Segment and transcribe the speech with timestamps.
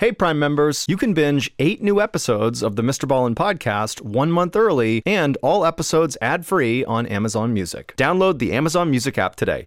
[0.00, 3.08] Hey, Prime members, you can binge eight new episodes of the Mr.
[3.08, 7.94] Ballen podcast one month early and all episodes ad free on Amazon Music.
[7.96, 9.66] Download the Amazon Music app today.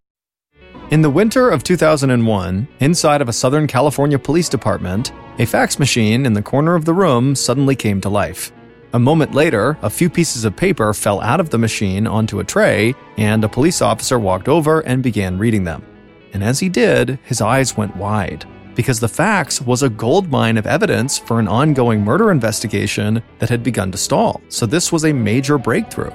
[0.90, 6.26] In the winter of 2001, inside of a Southern California police department, a fax machine
[6.26, 8.54] in the corner of the room suddenly came to life.
[8.94, 12.46] A moment later, a few pieces of paper fell out of the machine onto a
[12.46, 15.86] tray, and a police officer walked over and began reading them.
[16.32, 18.46] And as he did, his eyes went wide
[18.76, 23.64] because the fax was a goldmine of evidence for an ongoing murder investigation that had
[23.64, 24.42] begun to stall.
[24.50, 26.12] So this was a major breakthrough.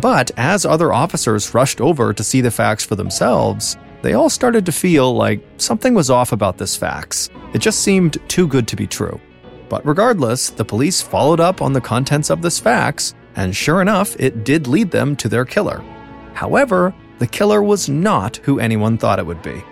[0.00, 4.66] But as other officers rushed over to see the fax for themselves, they all started
[4.66, 7.30] to feel like something was off about this fax.
[7.52, 9.20] It just seemed too good to be true.
[9.68, 14.16] But regardless, the police followed up on the contents of this fax, and sure enough,
[14.18, 15.82] it did lead them to their killer.
[16.34, 19.62] However, the killer was not who anyone thought it would be.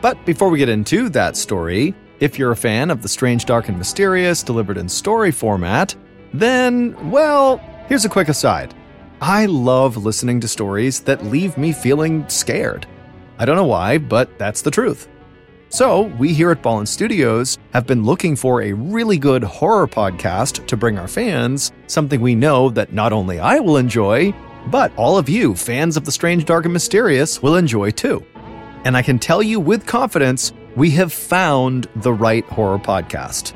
[0.00, 3.68] But before we get into that story, if you're a fan of the strange, dark,
[3.68, 5.94] and mysterious delivered in story format,
[6.32, 8.74] then, well, here's a quick aside.
[9.20, 12.86] I love listening to stories that leave me feeling scared.
[13.38, 15.08] I don't know why, but that's the truth.
[15.68, 20.66] So, we here at Ballen Studios have been looking for a really good horror podcast
[20.66, 24.34] to bring our fans, something we know that not only I will enjoy,
[24.66, 28.24] but all of you, fans of the strange, dark, and mysterious, will enjoy too.
[28.84, 33.52] And I can tell you with confidence, we have found the right horror podcast.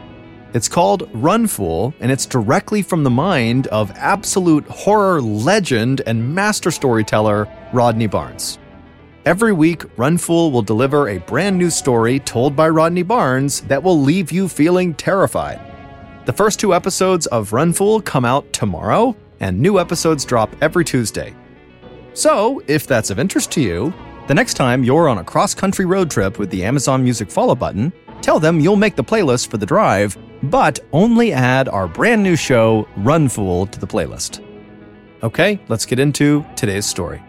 [0.52, 6.34] It's called Run Fool, and it's directly from the mind of absolute horror legend and
[6.34, 8.58] master storyteller Rodney Barnes.
[9.24, 13.82] Every week, Run Fool will deliver a brand new story told by Rodney Barnes that
[13.82, 15.58] will leave you feeling terrified.
[16.26, 20.84] The first two episodes of Run Fool come out tomorrow, and new episodes drop every
[20.84, 21.34] Tuesday.
[22.12, 23.92] So, if that's of interest to you,
[24.26, 27.54] the next time you're on a cross country road trip with the Amazon Music follow
[27.54, 32.22] button, tell them you'll make the playlist for the drive, but only add our brand
[32.22, 34.42] new show, Run Fool, to the playlist.
[35.22, 37.22] Okay, let's get into today's story.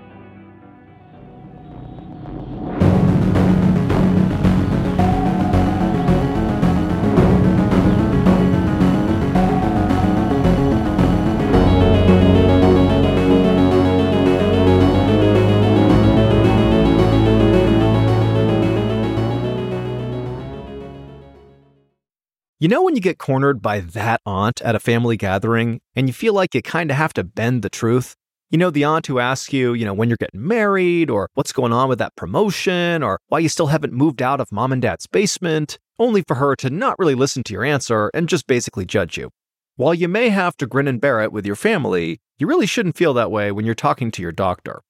[22.57, 26.13] You know when you get cornered by that aunt at a family gathering and you
[26.13, 28.15] feel like you kind of have to bend the truth?
[28.49, 31.51] You know, the aunt who asks you, you know, when you're getting married or what's
[31.51, 34.81] going on with that promotion or why you still haven't moved out of mom and
[34.81, 38.85] dad's basement, only for her to not really listen to your answer and just basically
[38.85, 39.31] judge you.
[39.75, 42.95] While you may have to grin and bear it with your family, you really shouldn't
[42.95, 44.81] feel that way when you're talking to your doctor.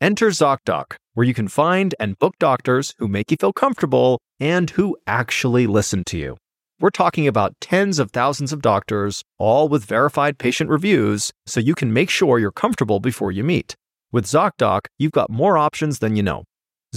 [0.00, 4.70] Enter ZocDoc, where you can find and book doctors who make you feel comfortable and
[4.70, 6.38] who actually listen to you.
[6.80, 11.74] We're talking about tens of thousands of doctors, all with verified patient reviews, so you
[11.74, 13.74] can make sure you're comfortable before you meet.
[14.12, 16.44] With ZocDoc, you've got more options than you know.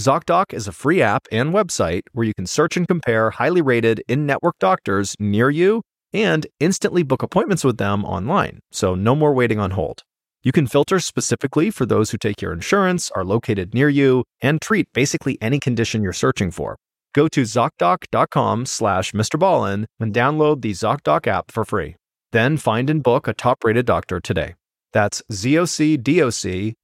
[0.00, 4.02] ZocDoc is a free app and website where you can search and compare highly rated
[4.08, 5.82] in network doctors near you
[6.14, 10.00] and instantly book appointments with them online, so no more waiting on hold.
[10.42, 14.62] You can filter specifically for those who take your insurance, are located near you, and
[14.62, 16.76] treat basically any condition you're searching for.
[17.14, 19.38] Go to ZocDoc.com slash Mr.
[19.38, 21.94] Ballen and download the ZocDoc app for free.
[22.32, 24.56] Then find and book a top-rated doctor today.
[24.92, 26.76] That's ZocDoc.com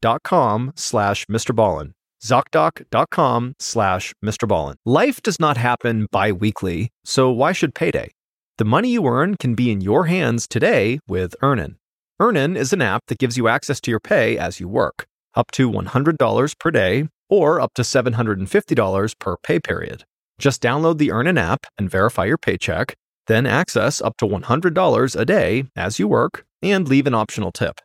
[0.77, 1.55] slash Mr.
[1.55, 1.93] Ballen.
[2.23, 4.47] ZocDoc.com slash Mr.
[4.49, 4.77] Ballen.
[4.85, 8.11] Life does not happen bi-weekly, so why should payday?
[8.59, 11.77] The money you earn can be in your hands today with Earnin.
[12.21, 15.51] Earnin is an app that gives you access to your pay as you work, up
[15.53, 20.05] to $100 per day or up to $750 per pay period.
[20.41, 22.97] Just download the Earnin app and verify your paycheck,
[23.27, 27.79] then access up to $100 a day as you work and leave an optional tip.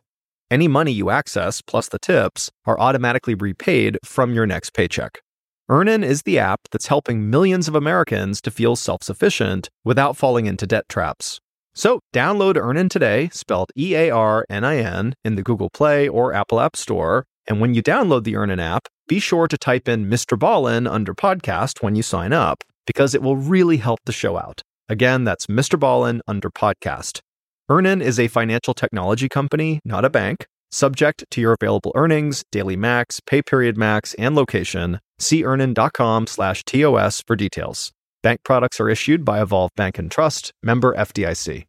[0.50, 5.20] Any money you access plus the tips are automatically repaid from your next paycheck.
[5.68, 10.46] Earnin is the app that's helping millions of Americans to feel self sufficient without falling
[10.46, 11.40] into debt traps.
[11.76, 16.08] So download Earnin today, spelled E A R N I N, in the Google Play
[16.08, 17.26] or Apple App Store.
[17.46, 20.38] And when you download the Earnin app, be sure to type in Mr.
[20.38, 24.62] Ballen under podcast when you sign up, because it will really help the show out.
[24.88, 25.78] Again, that's Mr.
[25.78, 27.20] Ballen under podcast.
[27.68, 30.46] Earnin is a financial technology company, not a bank.
[30.70, 34.98] Subject to your available earnings, daily max, pay period max, and location.
[35.18, 37.92] See earnin.com slash TOS for details.
[38.26, 41.64] Bank products are issued by Evolve Bank and Trust, member FDIC.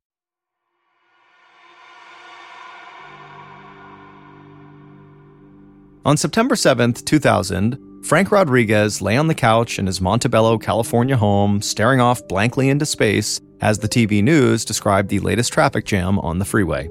[6.03, 11.61] On September 7th, 2000, Frank Rodriguez lay on the couch in his Montebello, California home,
[11.61, 16.39] staring off blankly into space as the TV news described the latest traffic jam on
[16.39, 16.89] the freeway.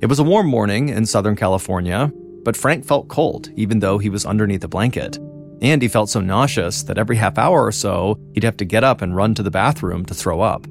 [0.00, 2.10] It was a warm morning in Southern California,
[2.42, 5.20] but Frank felt cold even though he was underneath a blanket.
[5.62, 8.84] And he felt so nauseous that every half hour or so, he'd have to get
[8.84, 10.66] up and run to the bathroom to throw up.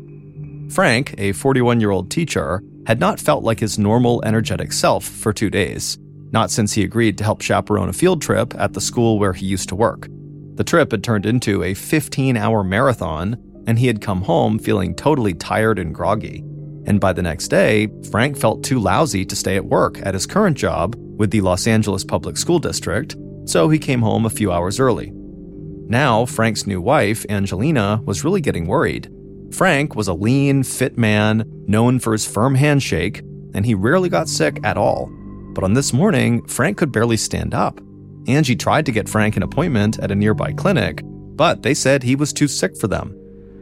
[0.69, 5.33] Frank, a 41 year old teacher, had not felt like his normal, energetic self for
[5.33, 5.97] two days
[6.31, 9.45] not since he agreed to help chaperone a field trip at the school where he
[9.45, 10.07] used to work.
[10.55, 14.95] The trip had turned into a 15 hour marathon, and he had come home feeling
[14.95, 16.43] totally tired and groggy.
[16.85, 20.25] And by the next day, Frank felt too lousy to stay at work at his
[20.25, 23.15] current job with the Los Angeles Public School District,
[23.45, 25.11] so he came home a few hours early.
[25.13, 29.11] Now, Frank's new wife, Angelina, was really getting worried.
[29.51, 33.19] Frank was a lean, fit man, known for his firm handshake,
[33.53, 35.09] and he rarely got sick at all.
[35.53, 37.81] But on this morning, Frank could barely stand up.
[38.27, 42.15] Angie tried to get Frank an appointment at a nearby clinic, but they said he
[42.15, 43.17] was too sick for them.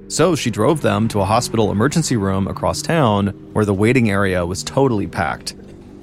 [0.07, 4.45] So she drove them to a hospital emergency room across town where the waiting area
[4.45, 5.55] was totally packed.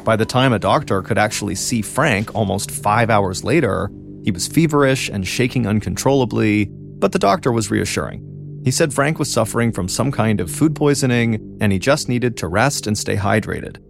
[0.06, 3.90] By the time a doctor could actually see Frank almost five hours later,
[4.22, 8.22] he was feverish and shaking uncontrollably, but the doctor was reassuring.
[8.64, 12.36] He said Frank was suffering from some kind of food poisoning and he just needed
[12.36, 13.82] to rest and stay hydrated.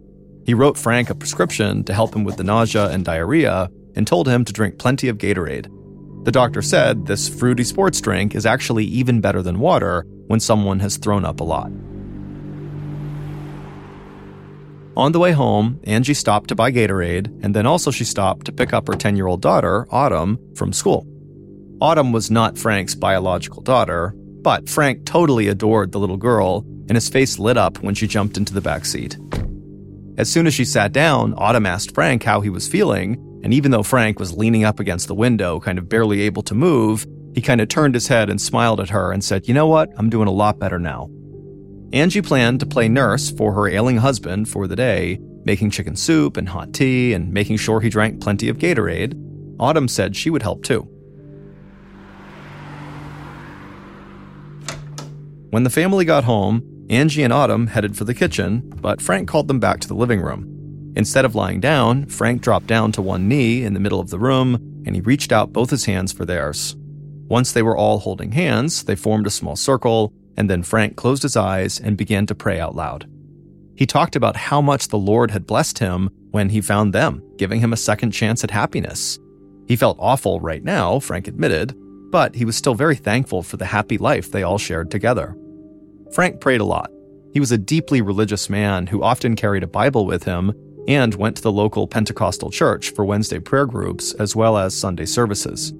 [0.43, 4.27] He wrote Frank a prescription to help him with the nausea and diarrhea and told
[4.27, 5.71] him to drink plenty of Gatorade.
[6.25, 10.79] The doctor said this fruity sports drink is actually even better than water when someone
[10.79, 11.69] has thrown up a lot.
[14.97, 18.51] On the way home, Angie stopped to buy Gatorade, and then also she stopped to
[18.51, 21.05] pick up her 10 year old daughter, Autumn, from school.
[21.79, 27.09] Autumn was not Frank's biological daughter, but Frank totally adored the little girl, and his
[27.09, 29.19] face lit up when she jumped into the back seat.
[30.17, 33.69] As soon as she sat down, Autumn asked Frank how he was feeling, and even
[33.69, 37.05] though Frank was leaning up against the window, kind of barely able to move,
[37.35, 39.91] he kind of turned his head and smiled at her and said, You know what?
[39.95, 41.07] I'm doing a lot better now.
[41.93, 46.35] Angie planned to play nurse for her ailing husband for the day, making chicken soup
[46.35, 49.15] and hot tea and making sure he drank plenty of Gatorade.
[49.59, 50.81] Autumn said she would help too.
[55.49, 59.47] When the family got home, Angie and Autumn headed for the kitchen, but Frank called
[59.47, 60.93] them back to the living room.
[60.97, 64.19] Instead of lying down, Frank dropped down to one knee in the middle of the
[64.19, 64.55] room
[64.85, 66.75] and he reached out both his hands for theirs.
[67.29, 71.23] Once they were all holding hands, they formed a small circle, and then Frank closed
[71.23, 73.09] his eyes and began to pray out loud.
[73.75, 77.59] He talked about how much the Lord had blessed him when he found them, giving
[77.59, 79.19] him a second chance at happiness.
[79.67, 81.75] He felt awful right now, Frank admitted,
[82.11, 85.35] but he was still very thankful for the happy life they all shared together.
[86.13, 86.91] Frank prayed a lot.
[87.33, 90.53] He was a deeply religious man who often carried a Bible with him
[90.87, 95.05] and went to the local Pentecostal church for Wednesday prayer groups as well as Sunday
[95.05, 95.73] services.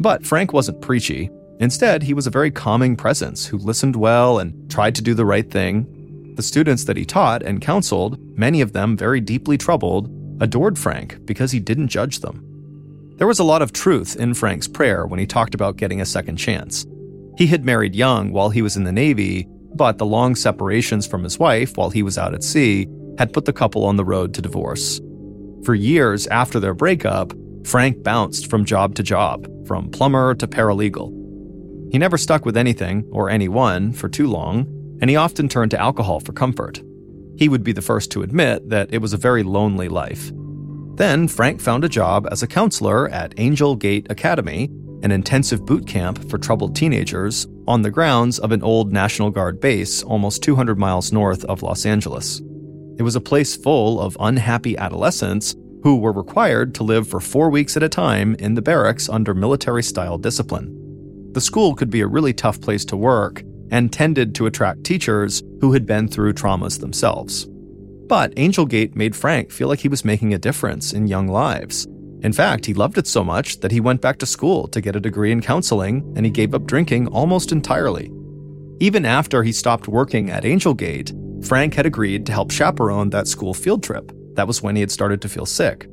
[0.00, 1.30] But Frank wasn't preachy.
[1.60, 5.26] Instead, he was a very calming presence who listened well and tried to do the
[5.26, 6.34] right thing.
[6.36, 10.08] The students that he taught and counseled, many of them very deeply troubled,
[10.40, 12.44] adored Frank because he didn't judge them.
[13.16, 16.06] There was a lot of truth in Frank's prayer when he talked about getting a
[16.06, 16.86] second chance.
[17.36, 21.22] He had married young while he was in the Navy but the long separations from
[21.22, 24.34] his wife while he was out at sea had put the couple on the road
[24.34, 25.00] to divorce.
[25.64, 27.32] For years after their breakup,
[27.64, 31.17] Frank bounced from job to job, from plumber to paralegal.
[31.90, 34.66] He never stuck with anything or anyone for too long,
[35.00, 36.82] and he often turned to alcohol for comfort.
[37.36, 40.30] He would be the first to admit that it was a very lonely life.
[40.96, 44.68] Then Frank found a job as a counselor at Angel Gate Academy,
[45.04, 49.60] an intensive boot camp for troubled teenagers on the grounds of an old National Guard
[49.60, 52.42] base almost 200 miles north of Los Angeles.
[52.98, 57.48] It was a place full of unhappy adolescents who were required to live for four
[57.48, 60.77] weeks at a time in the barracks under military style discipline.
[61.38, 65.40] The school could be a really tough place to work and tended to attract teachers
[65.60, 67.46] who had been through traumas themselves.
[68.08, 71.86] But Angel Gate made Frank feel like he was making a difference in young lives
[72.22, 74.96] in fact, he loved it so much that he went back to school to get
[74.96, 78.10] a degree in counseling and he gave up drinking almost entirely.
[78.80, 83.28] Even after he stopped working at Angel Gate, Frank had agreed to help chaperone that
[83.28, 84.10] school field trip.
[84.34, 85.88] That was when he had started to feel sick.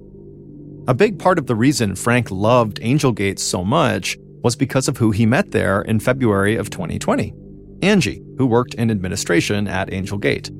[0.88, 4.96] A big part of the reason Frank loved Angel Gate so much was because of
[4.98, 7.34] who he met there in February of 2020
[7.82, 10.52] Angie, who worked in administration at Angel Gate.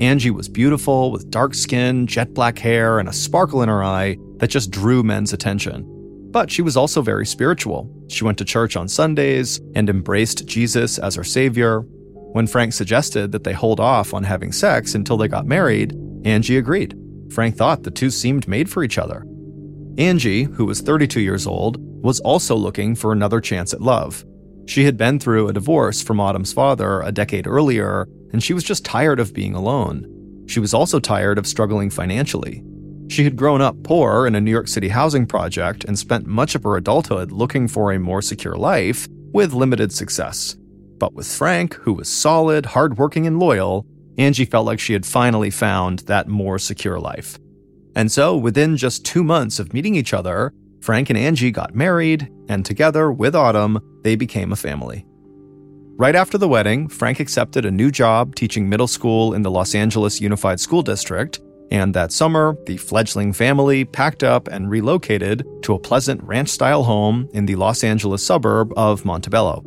[0.00, 4.16] Angie was beautiful with dark skin, jet black hair, and a sparkle in her eye
[4.38, 5.86] that just drew men's attention.
[6.32, 7.88] But she was also very spiritual.
[8.08, 11.82] She went to church on Sundays and embraced Jesus as her savior.
[12.32, 15.94] When Frank suggested that they hold off on having sex until they got married,
[16.24, 16.98] Angie agreed.
[17.30, 19.24] Frank thought the two seemed made for each other.
[19.98, 24.24] Angie, who was 32 years old, was also looking for another chance at love.
[24.66, 28.64] She had been through a divorce from Autumn's father a decade earlier, and she was
[28.64, 30.06] just tired of being alone.
[30.46, 32.64] She was also tired of struggling financially.
[33.08, 36.54] She had grown up poor in a New York City housing project and spent much
[36.54, 40.56] of her adulthood looking for a more secure life, with limited success.
[40.98, 43.86] But with Frank, who was solid, hardworking, and loyal,
[44.18, 47.38] Angie felt like she had finally found that more secure life.
[47.96, 52.30] And so, within just two months of meeting each other, Frank and Angie got married,
[52.48, 55.04] and together with Autumn, they became a family.
[55.96, 59.74] Right after the wedding, Frank accepted a new job teaching middle school in the Los
[59.74, 61.38] Angeles Unified School District,
[61.70, 66.82] and that summer, the fledgling family packed up and relocated to a pleasant ranch style
[66.82, 69.62] home in the Los Angeles suburb of Montebello.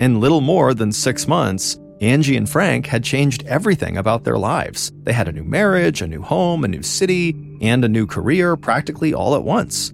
[0.00, 4.92] In little more than six months, Angie and Frank had changed everything about their lives.
[5.02, 8.56] They had a new marriage, a new home, a new city, and a new career
[8.56, 9.92] practically all at once.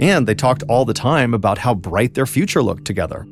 [0.00, 3.26] And they talked all the time about how bright their future looked together.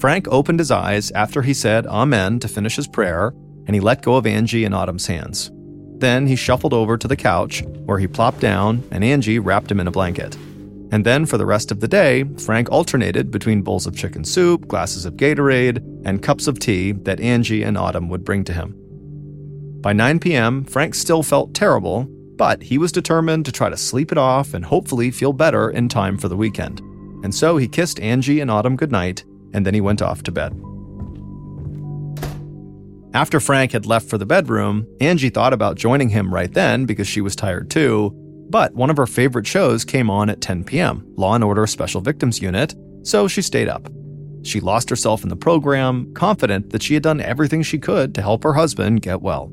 [0.00, 3.28] Frank opened his eyes after he said Amen to finish his prayer,
[3.66, 5.50] and he let go of Angie and Autumn's hands.
[5.98, 9.78] Then he shuffled over to the couch, where he plopped down, and Angie wrapped him
[9.78, 10.34] in a blanket.
[10.92, 14.66] And then for the rest of the day, Frank alternated between bowls of chicken soup,
[14.66, 18.74] glasses of Gatorade, and cups of tea that Angie and Autumn would bring to him.
[19.80, 22.08] By 9 p.m., Frank still felt terrible,
[22.40, 25.90] but he was determined to try to sleep it off and hopefully feel better in
[25.90, 26.80] time for the weekend.
[27.22, 30.58] And so he kissed Angie and Autumn goodnight, and then he went off to bed.
[33.12, 37.06] After Frank had left for the bedroom, Angie thought about joining him right then because
[37.06, 38.10] she was tired too,
[38.48, 42.00] but one of her favorite shows came on at 10 p.m., Law and Order Special
[42.00, 43.86] Victims Unit, so she stayed up.
[44.44, 48.22] She lost herself in the program, confident that she had done everything she could to
[48.22, 49.52] help her husband get well.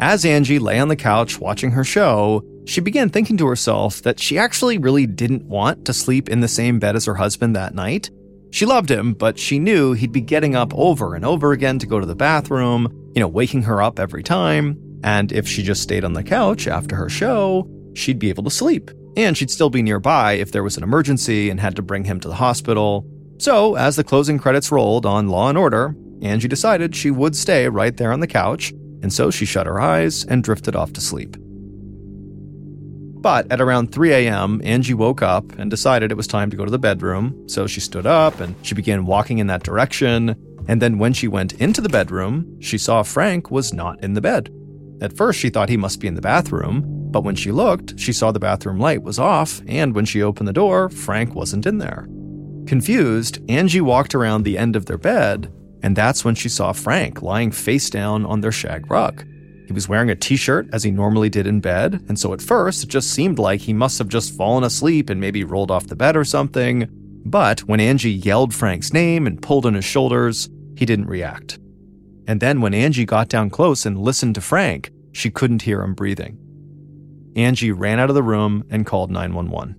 [0.00, 4.18] As Angie lay on the couch watching her show, she began thinking to herself that
[4.18, 7.74] she actually really didn't want to sleep in the same bed as her husband that
[7.74, 8.10] night.
[8.50, 11.86] She loved him, but she knew he'd be getting up over and over again to
[11.86, 14.80] go to the bathroom, you know, waking her up every time.
[15.04, 18.50] And if she just stayed on the couch after her show, she'd be able to
[18.50, 18.90] sleep.
[19.18, 22.20] And she'd still be nearby if there was an emergency and had to bring him
[22.20, 23.06] to the hospital.
[23.38, 27.68] So, as the closing credits rolled on Law and Order, Angie decided she would stay
[27.68, 31.00] right there on the couch and so she shut her eyes and drifted off to
[31.00, 31.36] sleep.
[33.20, 36.64] But at around 3 a.m., Angie woke up and decided it was time to go
[36.64, 40.34] to the bedroom, so she stood up and she began walking in that direction.
[40.68, 44.22] And then when she went into the bedroom, she saw Frank was not in the
[44.22, 44.50] bed.
[45.02, 48.12] At first, she thought he must be in the bathroom, but when she looked, she
[48.12, 51.78] saw the bathroom light was off, and when she opened the door, Frank wasn't in
[51.78, 52.08] there.
[52.66, 57.22] Confused, Angie walked around the end of their bed and that's when she saw Frank
[57.22, 59.24] lying face down on their shag rug.
[59.66, 62.42] He was wearing a t shirt as he normally did in bed, and so at
[62.42, 65.86] first it just seemed like he must have just fallen asleep and maybe rolled off
[65.86, 66.88] the bed or something.
[67.24, 71.58] But when Angie yelled Frank's name and pulled on his shoulders, he didn't react.
[72.26, 75.94] And then when Angie got down close and listened to Frank, she couldn't hear him
[75.94, 76.38] breathing.
[77.36, 79.76] Angie ran out of the room and called 911.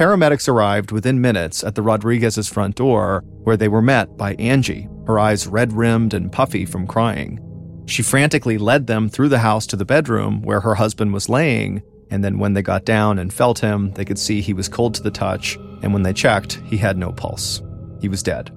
[0.00, 4.88] Paramedics arrived within minutes at the Rodriguez's front door, where they were met by Angie,
[5.06, 7.38] her eyes red rimmed and puffy from crying.
[7.84, 11.82] She frantically led them through the house to the bedroom where her husband was laying,
[12.10, 14.94] and then when they got down and felt him, they could see he was cold
[14.94, 17.60] to the touch, and when they checked, he had no pulse.
[18.00, 18.50] He was dead.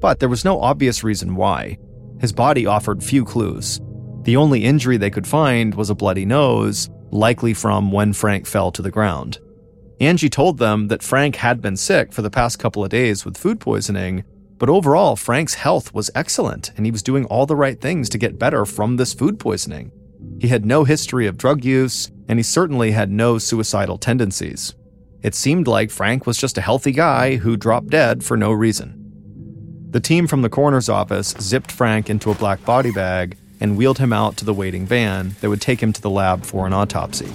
[0.00, 1.78] But there was no obvious reason why.
[2.20, 3.80] His body offered few clues.
[4.22, 8.70] The only injury they could find was a bloody nose, likely from when Frank fell
[8.72, 9.38] to the ground.
[10.00, 13.38] Angie told them that Frank had been sick for the past couple of days with
[13.38, 14.24] food poisoning,
[14.58, 18.18] but overall, Frank's health was excellent and he was doing all the right things to
[18.18, 19.90] get better from this food poisoning.
[20.38, 24.74] He had no history of drug use, and he certainly had no suicidal tendencies.
[25.22, 29.02] It seemed like Frank was just a healthy guy who dropped dead for no reason.
[29.90, 33.98] The team from the coroner's office zipped Frank into a black body bag and wheeled
[33.98, 36.72] him out to the waiting van that would take him to the lab for an
[36.72, 37.28] autopsy.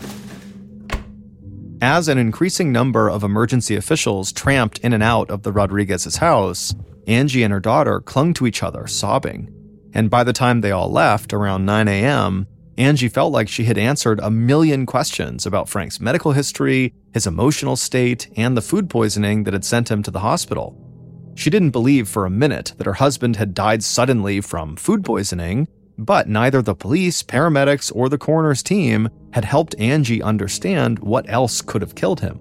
[1.81, 6.75] As an increasing number of emergency officials tramped in and out of the Rodriguez's house,
[7.07, 9.51] Angie and her daughter clung to each other, sobbing.
[9.93, 12.45] And by the time they all left, around 9 a.m.,
[12.77, 17.75] Angie felt like she had answered a million questions about Frank's medical history, his emotional
[17.75, 20.77] state, and the food poisoning that had sent him to the hospital.
[21.35, 25.67] She didn't believe for a minute that her husband had died suddenly from food poisoning,
[26.01, 31.61] but neither the police, paramedics, or the coroner's team had helped Angie understand what else
[31.61, 32.39] could have killed him.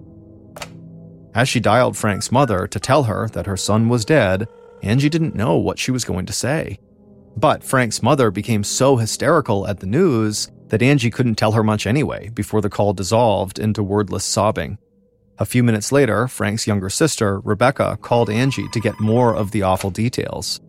[1.35, 4.47] As she dialed Frank's mother to tell her that her son was dead,
[4.81, 6.79] Angie didn't know what she was going to say.
[7.37, 11.85] But Frank's mother became so hysterical at the news that Angie couldn't tell her much
[11.85, 14.79] anyway before the call dissolved into wordless sobbing.
[15.37, 19.61] A few minutes later, Frank's younger sister, Rebecca, called Angie to get more of the
[19.61, 20.59] awful details.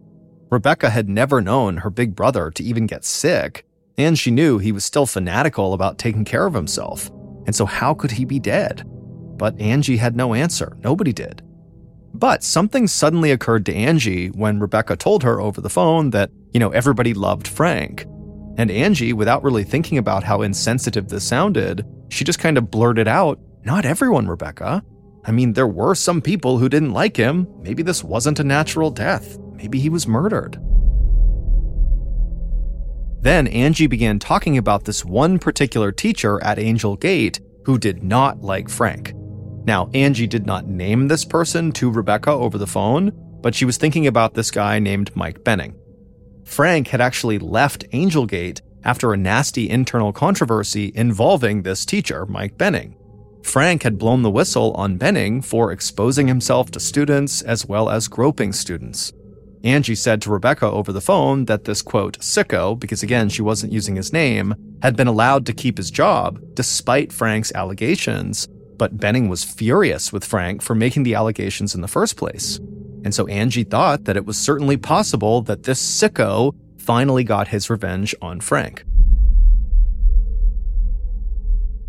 [0.53, 3.65] Rebecca had never known her big brother to even get sick,
[3.97, 7.11] and she knew he was still fanatical about taking care of himself.
[7.47, 8.85] And so, how could he be dead?
[9.39, 10.77] But Angie had no answer.
[10.85, 11.41] Nobody did.
[12.13, 16.61] But something suddenly occurred to Angie when Rebecca told her over the phone that, you
[16.61, 18.05] know, everybody loved Frank.
[18.59, 23.09] And Angie, without really thinking about how insensitive this sounded, she just kind of blurted
[23.09, 24.85] out, Not everyone, Rebecca.
[25.25, 27.47] I mean, there were some people who didn't like him.
[27.63, 29.39] Maybe this wasn't a natural death.
[29.63, 30.59] Maybe he was murdered.
[33.21, 38.43] Then Angie began talking about this one particular teacher at Angel Gate who did not
[38.43, 39.15] like Frank.
[39.65, 43.77] Now, Angie did not name this person to Rebecca over the phone, but she was
[43.77, 45.77] thinking about this guy named Mike Benning.
[46.45, 52.59] Frank had actually left Angel Gate after a nasty internal controversy involving this teacher, Mike
[52.59, 52.97] Benning.
[53.45, 58.09] Frank had blown the whistle on Benning for exposing himself to students as well as
[58.09, 59.13] groping students.
[59.65, 63.73] Angie said to Rebecca over the phone that this quote, sicko, because again, she wasn't
[63.73, 68.49] using his name, had been allowed to keep his job despite Frank's allegations.
[68.77, 72.59] But Benning was furious with Frank for making the allegations in the first place.
[73.05, 77.71] And so Angie thought that it was certainly possible that this sicko finally got his
[77.71, 78.85] revenge on Frank.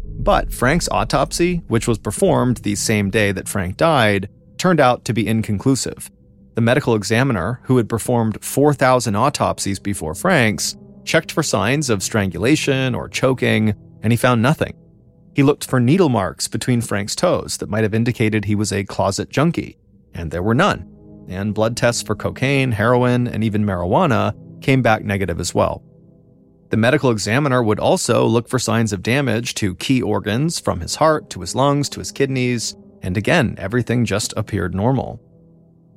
[0.05, 5.13] But Frank's autopsy, which was performed the same day that Frank died, turned out to
[5.13, 6.09] be inconclusive.
[6.55, 12.93] The medical examiner, who had performed 4,000 autopsies before Frank's, checked for signs of strangulation
[12.93, 14.75] or choking, and he found nothing.
[15.35, 18.83] He looked for needle marks between Frank's toes that might have indicated he was a
[18.83, 19.77] closet junkie,
[20.13, 20.89] and there were none.
[21.27, 25.83] And blood tests for cocaine, heroin, and even marijuana came back negative as well.
[26.69, 30.95] The medical examiner would also look for signs of damage to key organs from his
[30.95, 35.19] heart to his lungs to his kidneys, and again, everything just appeared normal.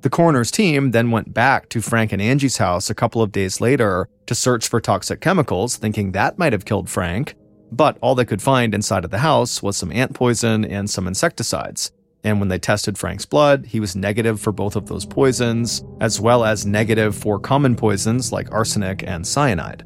[0.02, 3.60] The coroner's team then went back to Frank and Angie's house a couple of days
[3.60, 7.34] later to search for toxic chemicals, thinking that might have killed Frank.
[7.72, 11.08] But all they could find inside of the house was some ant poison and some
[11.08, 11.90] insecticides.
[12.22, 16.20] And when they tested Frank's blood, he was negative for both of those poisons, as
[16.20, 19.84] well as negative for common poisons like arsenic and cyanide.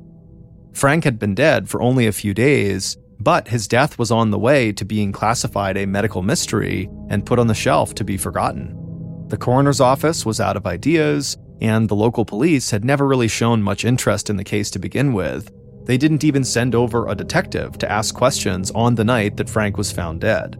[0.73, 4.39] Frank had been dead for only a few days, but his death was on the
[4.39, 8.80] way to being classified a medical mystery and put on the shelf to be forgotten.
[9.31, 13.63] The coroner's office was out of ideas, and the local police had never really shown
[13.63, 15.53] much interest in the case to begin with.
[15.85, 19.79] They didn't even send over a detective to ask questions on the night that Frank
[19.79, 20.57] was found dead.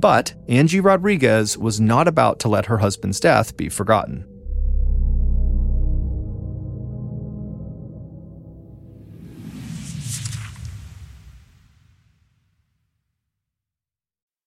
[0.00, 4.26] But Angie Rodriguez was not about to let her husband's death be forgotten.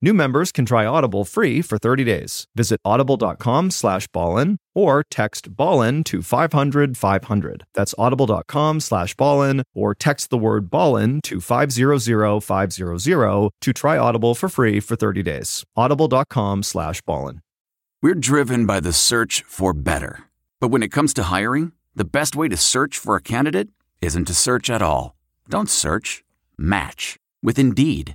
[0.00, 2.44] New members can try Audible free for 30 days.
[2.54, 7.64] Visit audible.com slash Ballen or text Ballen to 500 500.
[7.74, 14.34] That's audible.com slash Ballen or text the word Ballen to 500 500 to try Audible
[14.36, 15.64] for free for 30 days.
[15.76, 17.40] audible.com slash Ballen.
[18.00, 20.20] We're driven by the search for better.
[20.60, 23.68] But when it comes to hiring, the best way to search for a candidate
[24.00, 25.16] isn't to search at all.
[25.48, 26.22] Don't search,
[26.56, 28.14] match with Indeed.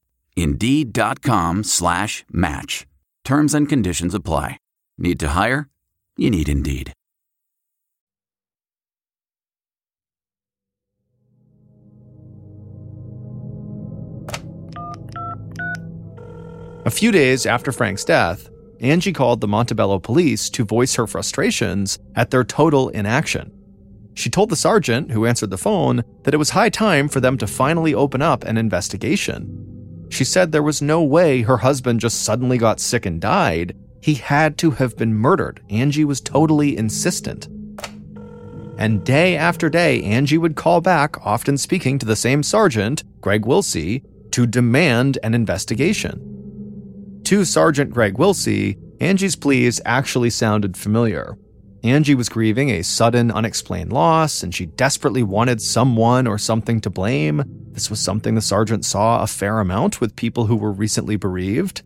[0.35, 2.87] Indeed.com slash match.
[3.23, 4.57] Terms and conditions apply.
[4.97, 5.69] Need to hire?
[6.17, 6.93] You need Indeed.
[16.83, 21.99] A few days after Frank's death, Angie called the Montebello police to voice her frustrations
[22.15, 23.51] at their total inaction.
[24.15, 27.37] She told the sergeant who answered the phone that it was high time for them
[27.37, 29.70] to finally open up an investigation.
[30.11, 33.75] She said there was no way her husband just suddenly got sick and died.
[34.01, 35.61] He had to have been murdered.
[35.69, 37.47] Angie was totally insistent.
[38.77, 43.45] And day after day, Angie would call back, often speaking to the same sergeant, Greg
[43.45, 47.21] Wilsey, to demand an investigation.
[47.23, 51.37] To Sergeant Greg Wilsey, Angie's pleas actually sounded familiar.
[51.83, 56.89] Angie was grieving a sudden, unexplained loss, and she desperately wanted someone or something to
[56.89, 57.60] blame.
[57.73, 61.83] This was something the sergeant saw a fair amount with people who were recently bereaved.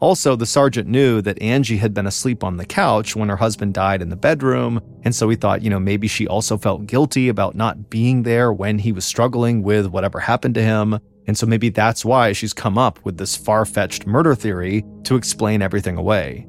[0.00, 3.74] Also, the sergeant knew that Angie had been asleep on the couch when her husband
[3.74, 7.28] died in the bedroom, and so he thought, you know, maybe she also felt guilty
[7.28, 11.00] about not being there when he was struggling with whatever happened to him.
[11.26, 15.16] And so maybe that's why she's come up with this far fetched murder theory to
[15.16, 16.46] explain everything away.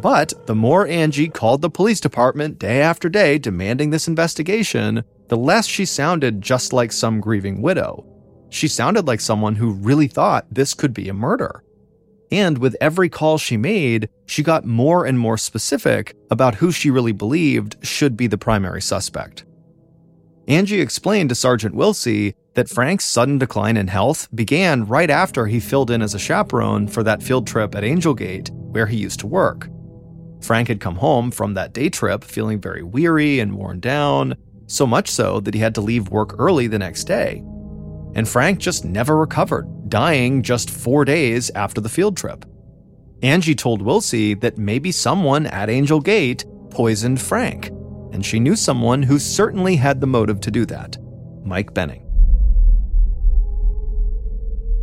[0.00, 5.36] But the more Angie called the police department day after day demanding this investigation, the
[5.36, 8.04] less she sounded just like some grieving widow.
[8.50, 11.62] She sounded like someone who really thought this could be a murder.
[12.30, 16.90] And with every call she made, she got more and more specific about who she
[16.90, 19.44] really believed should be the primary suspect.
[20.48, 25.60] Angie explained to Sergeant Wilsey that Frank's sudden decline in health began right after he
[25.60, 29.20] filled in as a chaperone for that field trip at Angel Gate, where he used
[29.20, 29.68] to work.
[30.40, 34.36] Frank had come home from that day trip feeling very weary and worn down,
[34.66, 37.42] so much so that he had to leave work early the next day.
[38.14, 42.44] And Frank just never recovered, dying just four days after the field trip.
[43.22, 47.68] Angie told Wilsey that maybe someone at Angel Gate poisoned Frank,
[48.12, 50.98] and she knew someone who certainly had the motive to do that
[51.44, 52.02] Mike Benning.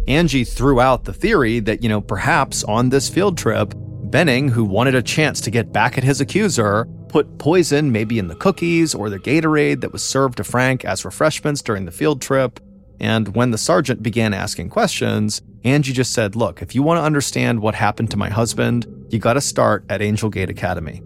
[0.07, 4.63] Angie threw out the theory that, you know, perhaps on this field trip, Benning, who
[4.63, 8.95] wanted a chance to get back at his accuser, put poison maybe in the cookies
[8.95, 12.59] or the Gatorade that was served to Frank as refreshments during the field trip.
[12.99, 17.03] And when the sergeant began asking questions, Angie just said, Look, if you want to
[17.03, 21.03] understand what happened to my husband, you got to start at Angel Gate Academy.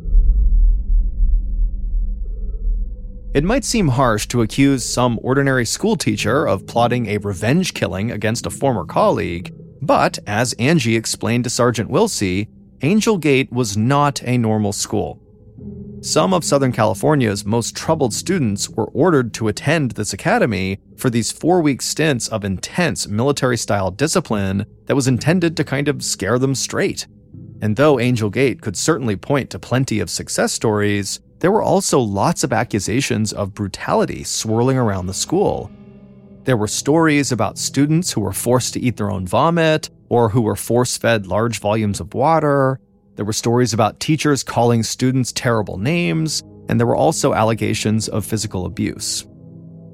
[3.34, 8.46] It might seem harsh to accuse some ordinary schoolteacher of plotting a revenge killing against
[8.46, 12.48] a former colleague, but as Angie explained to Sergeant Wilsey,
[12.82, 15.22] Angel Gate was not a normal school.
[16.02, 21.32] Some of Southern California's most troubled students were ordered to attend this academy for these
[21.32, 26.38] four week stints of intense military style discipline that was intended to kind of scare
[26.38, 27.08] them straight.
[27.62, 32.00] And though Angel Gate could certainly point to plenty of success stories, there were also
[32.00, 35.72] lots of accusations of brutality swirling around the school.
[36.44, 40.42] There were stories about students who were forced to eat their own vomit, or who
[40.42, 42.80] were force fed large volumes of water.
[43.18, 48.26] There were stories about teachers calling students terrible names, and there were also allegations of
[48.26, 49.26] physical abuse.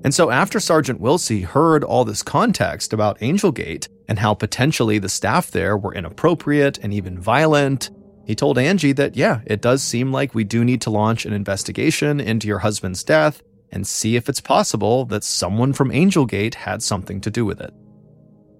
[0.03, 5.07] And so, after Sergeant Wilsey heard all this context about Angelgate and how potentially the
[5.07, 7.89] staff there were inappropriate and even violent,
[8.25, 11.31] he told Angie that, yeah, it does seem like we do need to launch an
[11.31, 16.83] investigation into your husband's death and see if it's possible that someone from Angelgate had
[16.83, 17.73] something to do with it.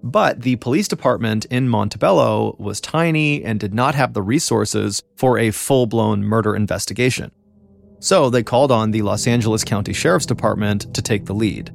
[0.04, 5.38] But the police department in Montebello was tiny and did not have the resources for
[5.38, 7.30] a full blown murder investigation.
[8.00, 11.74] So they called on the Los Angeles County Sheriff's Department to take the lead.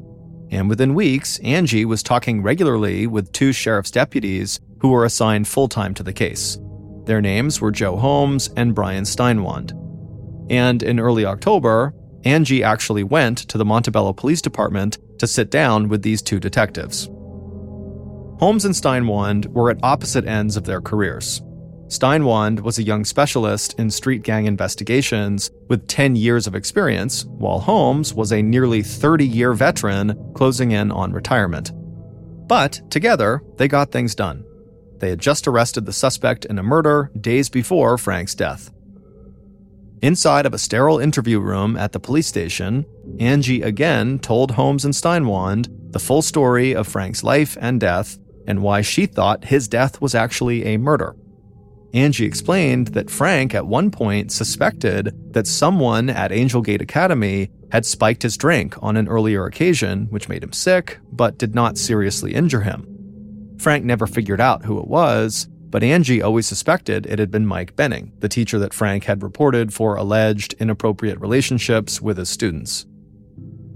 [0.51, 5.67] And within weeks, Angie was talking regularly with two sheriff's deputies who were assigned full
[5.67, 6.59] time to the case.
[7.05, 9.71] Their names were Joe Holmes and Brian Steinwand.
[10.51, 15.89] And in early October, Angie actually went to the Montebello Police Department to sit down
[15.89, 17.09] with these two detectives.
[18.39, 21.41] Holmes and Steinwand were at opposite ends of their careers.
[21.87, 27.59] Steinwand was a young specialist in street gang investigations with 10 years of experience, while
[27.59, 31.71] Holmes was a nearly 30 year veteran closing in on retirement.
[32.47, 34.45] But together, they got things done.
[34.99, 38.71] They had just arrested the suspect in a murder days before Frank's death.
[40.01, 42.85] Inside of a sterile interview room at the police station,
[43.19, 48.18] Angie again told Holmes and Steinwand the full story of Frank's life and death
[48.49, 51.15] and why she thought his death was actually a murder.
[51.93, 57.85] Angie explained that Frank at one point suspected that someone at Angel Gate Academy had
[57.85, 62.33] spiked his drink on an earlier occasion, which made him sick, but did not seriously
[62.33, 62.85] injure him.
[63.59, 67.75] Frank never figured out who it was, but Angie always suspected it had been Mike
[67.75, 72.87] Benning, the teacher that Frank had reported for alleged inappropriate relationships with his students.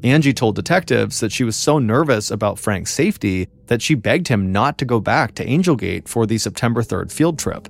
[0.03, 4.51] Angie told detectives that she was so nervous about Frank's safety that she begged him
[4.51, 7.69] not to go back to Angelgate for the September 3rd field trip.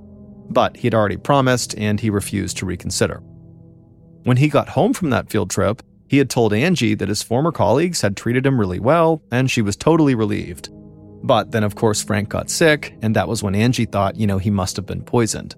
[0.50, 3.22] But he'd already promised and he refused to reconsider.
[4.24, 7.52] When he got home from that field trip, he had told Angie that his former
[7.52, 10.69] colleagues had treated him really well, and she was totally relieved.
[11.24, 14.38] But then, of course, Frank got sick, and that was when Angie thought, you know,
[14.38, 15.56] he must have been poisoned.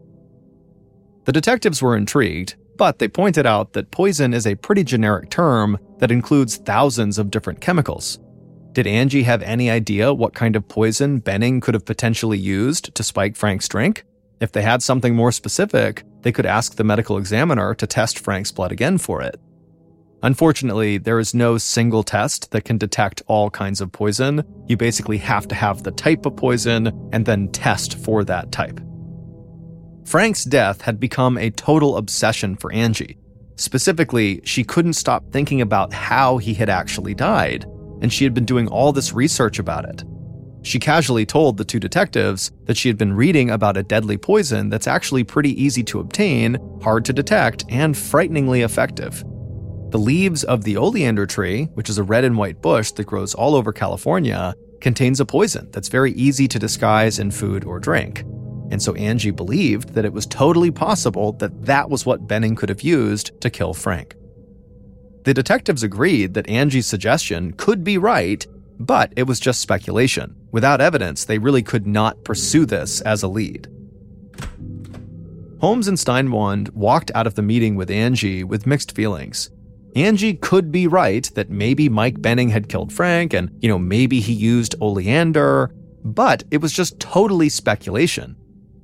[1.26, 5.78] The detectives were intrigued, but they pointed out that poison is a pretty generic term
[6.00, 8.20] that includes thousands of different chemicals.
[8.74, 13.04] Did Angie have any idea what kind of poison Benning could have potentially used to
[13.04, 14.04] spike Frank's drink?
[14.42, 18.52] If they had something more specific, they could ask the medical examiner to test Frank's
[18.52, 19.40] blood again for it.
[20.24, 24.44] Unfortunately, there is no single test that can detect all kinds of poison.
[24.68, 28.80] You basically have to have the type of poison and then test for that type.
[30.06, 33.18] Frank's death had become a total obsession for Angie.
[33.58, 37.66] Specifically, she couldn't stop thinking about how he had actually died,
[38.02, 40.04] and she had been doing all this research about it.
[40.62, 44.70] She casually told the two detectives that she had been reading about a deadly poison
[44.70, 49.24] that's actually pretty easy to obtain, hard to detect, and frighteningly effective.
[49.90, 53.34] The leaves of the oleander tree, which is a red and white bush that grows
[53.34, 58.24] all over California, contains a poison that's very easy to disguise in food or drink.
[58.72, 62.70] And so Angie believed that it was totally possible that that was what Benning could
[62.70, 64.16] have used to kill Frank.
[65.24, 68.46] The detectives agreed that Angie's suggestion could be right,
[68.80, 70.36] but it was just speculation.
[70.52, 73.68] Without evidence, they really could not pursue this as a lead.
[75.62, 79.50] Holmes and Steinwand walked out of the meeting with Angie with mixed feelings.
[79.96, 84.20] Angie could be right that maybe Mike Benning had killed Frank and, you know, maybe
[84.20, 85.74] he used oleander,
[86.04, 88.36] but it was just totally speculation.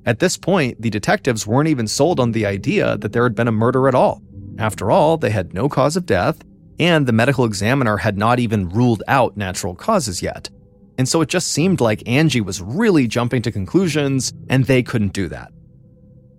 [0.04, 3.48] At this point, the detectives weren't even sold on the idea that there had been
[3.48, 4.22] a murder at all.
[4.58, 6.42] After all, they had no cause of death,
[6.78, 10.50] and the medical examiner had not even ruled out natural causes yet.
[10.98, 15.12] And so it just seemed like Angie was really jumping to conclusions, and they couldn't
[15.12, 15.52] do that.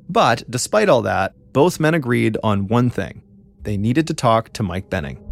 [0.10, 3.22] But despite all that, both men agreed on one thing
[3.62, 5.23] they needed to talk to Mike Benning.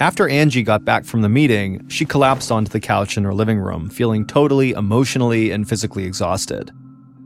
[0.00, 3.58] After Angie got back from the meeting, she collapsed onto the couch in her living
[3.58, 6.70] room, feeling totally emotionally and physically exhausted.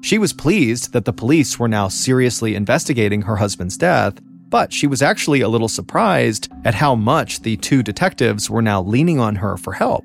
[0.03, 4.15] She was pleased that the police were now seriously investigating her husband's death,
[4.49, 8.83] but she was actually a little surprised at how much the two detectives were now
[8.83, 10.05] leaning on her for help.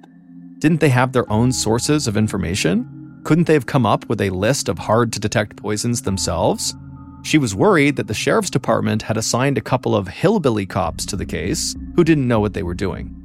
[0.59, 3.21] Didn't they have their own sources of information?
[3.23, 6.75] Couldn't they have come up with a list of hard to detect poisons themselves?
[7.23, 11.15] She was worried that the sheriff's department had assigned a couple of hillbilly cops to
[11.15, 13.15] the case who didn't know what they were doing.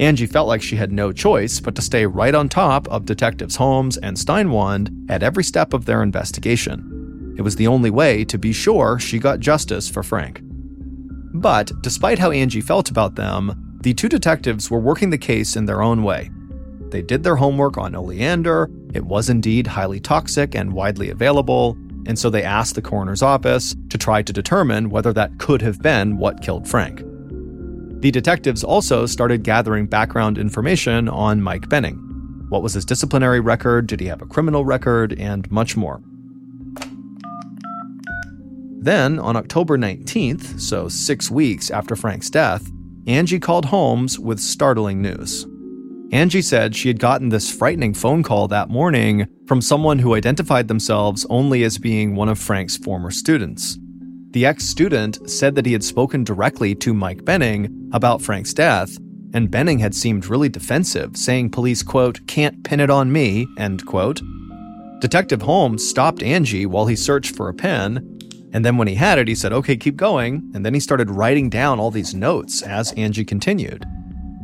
[0.00, 3.56] Angie felt like she had no choice but to stay right on top of Detectives
[3.56, 7.34] Holmes and Steinwand at every step of their investigation.
[7.36, 10.40] It was the only way to be sure she got justice for Frank.
[10.42, 15.66] But despite how Angie felt about them, the two detectives were working the case in
[15.66, 16.30] their own way.
[16.90, 22.18] They did their homework on oleander, it was indeed highly toxic and widely available, and
[22.18, 26.18] so they asked the coroner's office to try to determine whether that could have been
[26.18, 27.02] what killed Frank.
[28.00, 31.96] The detectives also started gathering background information on Mike Benning.
[32.50, 33.86] What was his disciplinary record?
[33.86, 35.18] Did he have a criminal record?
[35.18, 36.02] And much more.
[38.84, 42.70] Then, on October 19th, so six weeks after Frank's death,
[43.06, 45.46] Angie called Holmes with startling news.
[46.14, 50.68] Angie said she had gotten this frightening phone call that morning from someone who identified
[50.68, 53.76] themselves only as being one of Frank's former students.
[54.30, 58.96] The ex student said that he had spoken directly to Mike Benning about Frank's death,
[59.32, 63.84] and Benning had seemed really defensive, saying police, quote, can't pin it on me, end
[63.84, 64.22] quote.
[65.00, 68.20] Detective Holmes stopped Angie while he searched for a pen,
[68.52, 71.10] and then when he had it, he said, okay, keep going, and then he started
[71.10, 73.84] writing down all these notes as Angie continued.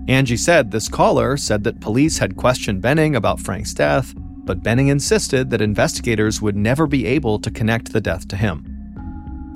[0.08, 4.88] Angie said this caller said that police had questioned Benning about Frank's death, but Benning
[4.88, 8.64] insisted that investigators would never be able to connect the death to him.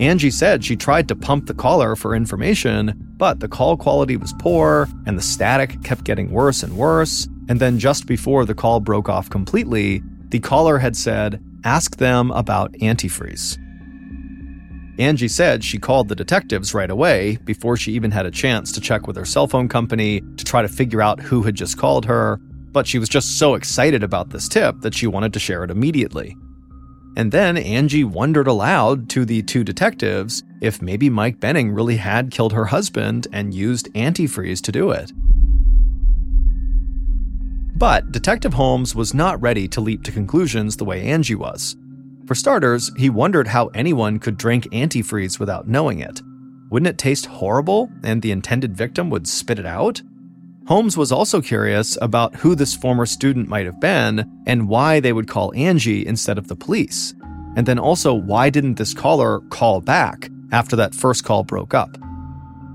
[0.00, 4.34] Angie said she tried to pump the caller for information, but the call quality was
[4.38, 7.28] poor and the static kept getting worse and worse.
[7.48, 12.30] And then, just before the call broke off completely, the caller had said, Ask them
[12.32, 13.58] about antifreeze.
[14.98, 18.80] Angie said she called the detectives right away before she even had a chance to
[18.80, 22.04] check with her cell phone company to try to figure out who had just called
[22.06, 22.38] her.
[22.72, 25.70] but she was just so excited about this tip that she wanted to share it
[25.70, 26.36] immediately.
[27.16, 32.32] And then Angie wondered aloud to the two detectives if maybe Mike Benning really had
[32.32, 35.12] killed her husband and used antifreeze to do it.
[37.76, 41.76] But Detective Holmes was not ready to leap to conclusions the way Angie was.
[42.26, 46.22] For starters, he wondered how anyone could drink antifreeze without knowing it.
[46.70, 50.00] Wouldn't it taste horrible and the intended victim would spit it out?
[50.66, 55.12] Holmes was also curious about who this former student might have been and why they
[55.12, 57.12] would call Angie instead of the police.
[57.56, 61.98] And then also, why didn't this caller call back after that first call broke up?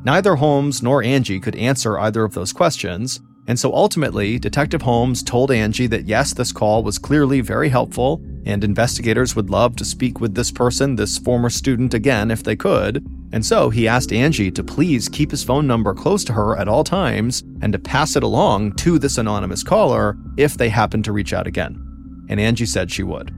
[0.06, 5.24] Neither Holmes nor Angie could answer either of those questions, and so ultimately, Detective Holmes
[5.24, 9.86] told Angie that yes, this call was clearly very helpful, and investigators would love to
[9.86, 14.14] speak with this person, this former student, again if they could, and so he asked
[14.14, 17.80] Angie to please keep his phone number close to her at all times and to
[17.80, 21.84] pass it along to this anonymous caller if they happened to reach out again.
[22.30, 23.34] And Angie said she would.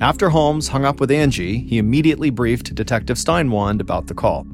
[0.00, 4.48] After Holmes hung up with Angie, he immediately briefed Detective Steinwand about the call.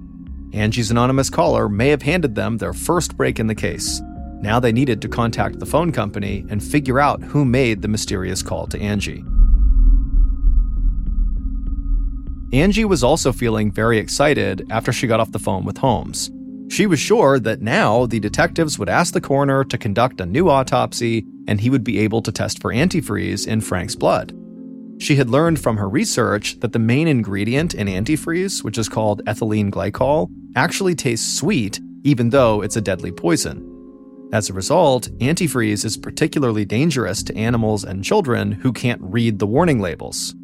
[0.53, 4.03] Angie's anonymous caller may have handed them their first break in the case.
[4.40, 8.42] Now they needed to contact the phone company and figure out who made the mysterious
[8.42, 9.24] call to Angie.
[12.53, 16.31] Angie was also feeling very excited after she got off the phone with Holmes.
[16.68, 20.48] She was sure that now the detectives would ask the coroner to conduct a new
[20.48, 24.35] autopsy and he would be able to test for antifreeze in Frank's blood.
[24.98, 29.24] She had learned from her research that the main ingredient in antifreeze, which is called
[29.26, 33.70] ethylene glycol, actually tastes sweet even though it's a deadly poison.
[34.33, 39.47] As a result, antifreeze is particularly dangerous to animals and children who can't read the
[39.47, 40.37] warning labels.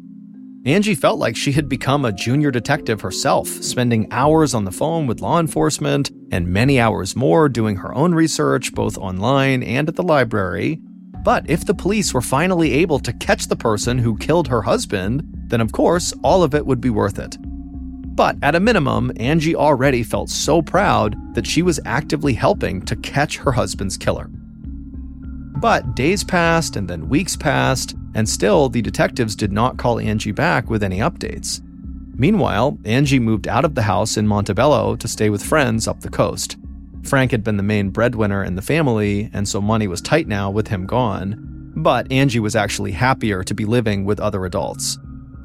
[0.65, 5.07] Angie felt like she had become a junior detective herself, spending hours on the phone
[5.07, 9.95] with law enforcement and many hours more doing her own research, both online and at
[9.95, 10.81] the library.
[11.23, 15.23] But if the police were finally able to catch the person who killed her husband,
[15.47, 17.37] then of course all of it would be worth it.
[18.17, 22.95] But at a minimum, Angie already felt so proud that she was actively helping to
[22.95, 24.27] catch her husband's killer.
[25.61, 30.31] But days passed and then weeks passed, and still the detectives did not call Angie
[30.31, 31.61] back with any updates.
[32.15, 36.09] Meanwhile, Angie moved out of the house in Montebello to stay with friends up the
[36.09, 36.57] coast.
[37.03, 40.49] Frank had been the main breadwinner in the family, and so money was tight now
[40.49, 41.71] with him gone.
[41.75, 44.97] But Angie was actually happier to be living with other adults.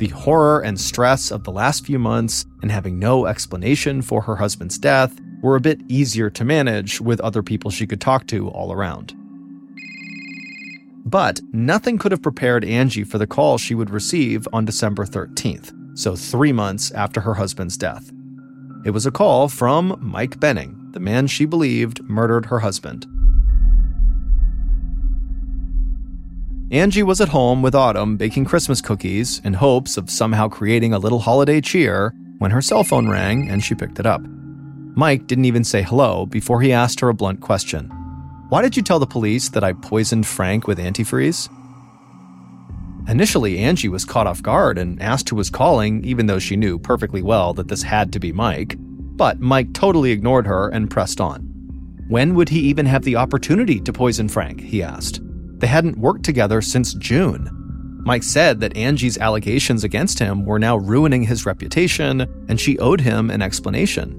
[0.02, 4.34] The horror and stress of the last few months and having no explanation for her
[4.34, 8.48] husband's death were a bit easier to manage with other people she could talk to
[8.48, 9.14] all around.
[11.04, 15.72] But nothing could have prepared Angie for the call she would receive on December 13th,
[15.96, 18.10] so three months after her husband's death.
[18.84, 23.06] It was a call from Mike Benning, the man she believed murdered her husband.
[26.72, 30.98] Angie was at home with Autumn baking Christmas cookies in hopes of somehow creating a
[30.98, 34.22] little holiday cheer when her cell phone rang and she picked it up.
[34.96, 37.90] Mike didn't even say hello before he asked her a blunt question
[38.48, 41.50] why did you tell the police that I poisoned Frank with antifreeze?
[43.06, 46.78] Initially, Angie was caught off guard and asked who was calling, even though she knew
[46.78, 48.76] perfectly well that this had to be Mike.
[48.78, 51.40] But Mike totally ignored her and pressed on.
[52.08, 54.61] When would he even have the opportunity to poison Frank?
[54.61, 55.22] he asked.
[55.62, 57.48] They hadn't worked together since June.
[58.05, 63.01] Mike said that Angie's allegations against him were now ruining his reputation, and she owed
[63.01, 64.16] him an explanation.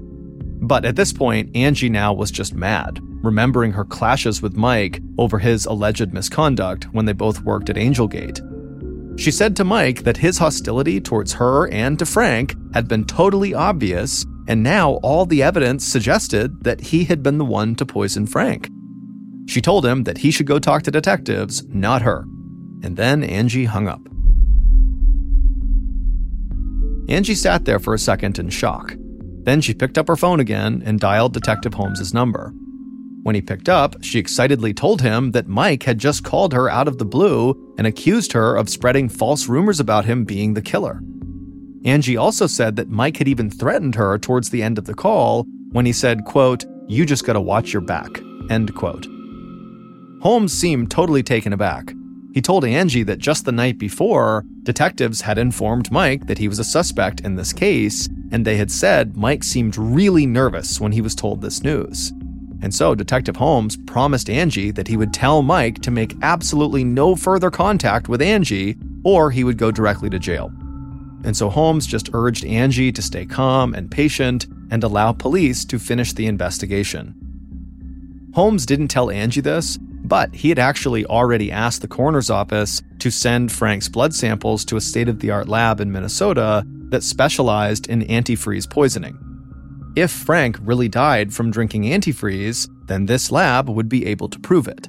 [0.62, 5.38] But at this point, Angie now was just mad, remembering her clashes with Mike over
[5.38, 8.40] his alleged misconduct when they both worked at Angelgate.
[9.20, 13.52] She said to Mike that his hostility towards her and to Frank had been totally
[13.52, 18.26] obvious, and now all the evidence suggested that he had been the one to poison
[18.26, 18.70] Frank.
[19.46, 22.24] She told him that he should go talk to detectives, not her.
[22.82, 24.00] And then Angie hung up.
[27.08, 28.96] Angie sat there for a second in shock.
[29.42, 32.52] Then she picked up her phone again and dialed Detective Holmes's number.
[33.22, 36.88] When he picked up, she excitedly told him that Mike had just called her out
[36.88, 41.00] of the blue and accused her of spreading false rumors about him being the killer.
[41.84, 45.46] Angie also said that Mike had even threatened her towards the end of the call
[45.72, 49.06] when he said, quote, "You just got to watch your back." End quote.
[50.24, 51.92] Holmes seemed totally taken aback.
[52.32, 56.58] He told Angie that just the night before, detectives had informed Mike that he was
[56.58, 61.02] a suspect in this case, and they had said Mike seemed really nervous when he
[61.02, 62.10] was told this news.
[62.62, 67.14] And so Detective Holmes promised Angie that he would tell Mike to make absolutely no
[67.14, 70.50] further contact with Angie or he would go directly to jail.
[71.24, 75.78] And so Holmes just urged Angie to stay calm and patient and allow police to
[75.78, 77.14] finish the investigation.
[78.34, 83.10] Holmes didn't tell Angie this, But he had actually already asked the coroner's office to
[83.10, 87.88] send Frank's blood samples to a state of the art lab in Minnesota that specialized
[87.88, 89.18] in antifreeze poisoning.
[89.96, 94.68] If Frank really died from drinking antifreeze, then this lab would be able to prove
[94.68, 94.88] it.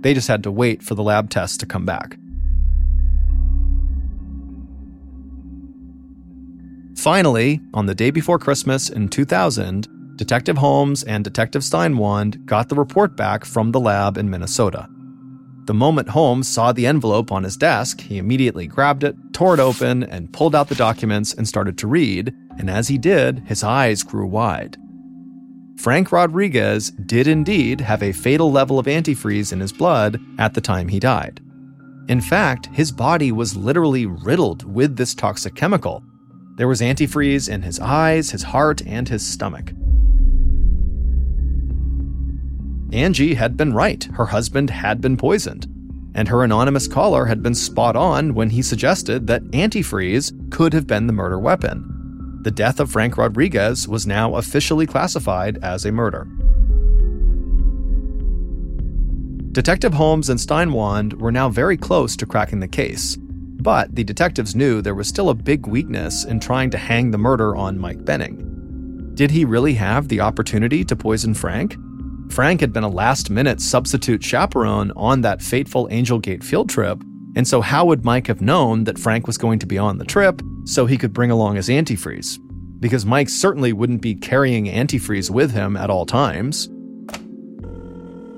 [0.00, 2.16] They just had to wait for the lab tests to come back.
[6.96, 9.88] Finally, on the day before Christmas in 2000,
[10.22, 14.88] Detective Holmes and Detective Steinwand got the report back from the lab in Minnesota.
[15.64, 19.58] The moment Holmes saw the envelope on his desk, he immediately grabbed it, tore it
[19.58, 23.64] open, and pulled out the documents and started to read, and as he did, his
[23.64, 24.76] eyes grew wide.
[25.76, 30.60] Frank Rodriguez did indeed have a fatal level of antifreeze in his blood at the
[30.60, 31.40] time he died.
[32.06, 36.04] In fact, his body was literally riddled with this toxic chemical.
[36.58, 39.72] There was antifreeze in his eyes, his heart, and his stomach.
[42.92, 44.04] Angie had been right.
[44.14, 45.66] Her husband had been poisoned.
[46.14, 50.86] And her anonymous caller had been spot on when he suggested that antifreeze could have
[50.86, 52.40] been the murder weapon.
[52.42, 56.28] The death of Frank Rodriguez was now officially classified as a murder.
[59.52, 64.56] Detective Holmes and Steinwand were now very close to cracking the case, but the detectives
[64.56, 68.04] knew there was still a big weakness in trying to hang the murder on Mike
[68.04, 69.12] Benning.
[69.14, 71.76] Did he really have the opportunity to poison Frank?
[72.32, 77.02] Frank had been a last minute substitute chaperone on that fateful Angel Gate field trip,
[77.36, 80.04] and so how would Mike have known that Frank was going to be on the
[80.06, 82.38] trip so he could bring along his antifreeze?
[82.80, 86.70] Because Mike certainly wouldn't be carrying antifreeze with him at all times.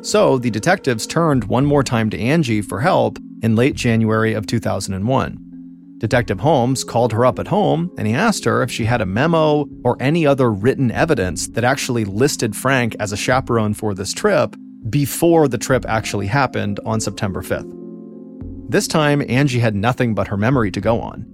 [0.03, 4.45] So the detectives turned one more time to Angie for help in late January of
[4.45, 5.44] 2001.
[6.05, 9.07] Detective Holmes called her up at home and he asked her if she had a
[9.07, 14.13] memo or any other written evidence that actually listed Frank as a chaperone for this
[14.13, 14.55] trip
[14.91, 17.73] before the trip actually happened on September 5th.
[18.69, 21.25] This time, Angie had nothing but her memory to go on.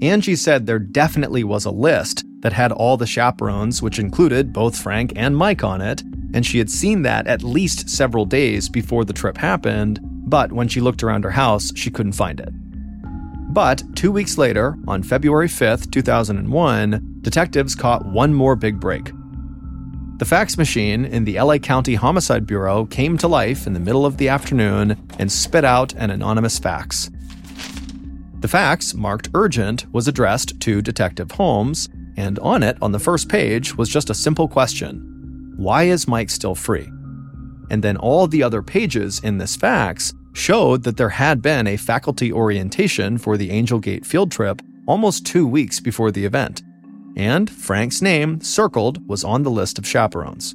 [0.00, 4.80] Angie said there definitely was a list that had all the chaperones, which included both
[4.80, 6.02] Frank and Mike on it,
[6.32, 10.68] and she had seen that at least several days before the trip happened, but when
[10.68, 12.54] she looked around her house, she couldn't find it.
[13.56, 19.12] But two weeks later, on February 5th, 2001, detectives caught one more big break.
[20.18, 24.04] The fax machine in the LA County Homicide Bureau came to life in the middle
[24.04, 27.08] of the afternoon and spit out an anonymous fax.
[28.40, 31.88] The fax, marked urgent, was addressed to Detective Holmes,
[32.18, 36.28] and on it, on the first page, was just a simple question Why is Mike
[36.28, 36.92] still free?
[37.70, 41.76] And then all the other pages in this fax showed that there had been a
[41.76, 46.62] faculty orientation for the Angel Gate field trip almost two weeks before the event,
[47.16, 50.54] and Frank's name, circled, was on the list of chaperones.